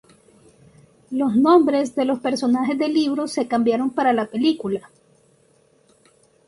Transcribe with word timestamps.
Los 1.11 1.35
nombres 1.35 1.93
de 1.93 2.05
los 2.05 2.17
personajes 2.21 2.75
del 2.75 2.91
libro 2.91 3.27
se 3.27 3.47
cambiaron 3.47 3.91
para 3.91 4.13
la 4.13 4.25
película. 4.25 4.89